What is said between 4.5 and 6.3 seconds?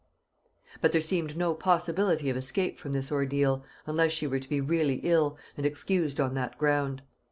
really ill, and excused